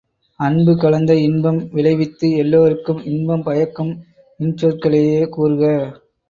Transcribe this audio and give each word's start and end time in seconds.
அன்பு 0.39 0.73
கலந்த 0.75 1.11
இன்பம் 1.19 1.59
விளைவித்து 1.73 2.29
எல்லாருக்கும் 2.37 3.03
இன்பம் 3.11 3.43
பயக்கும் 3.43 3.93
இன்சொற்களையே 4.39 5.23
கூறுக! 5.29 5.63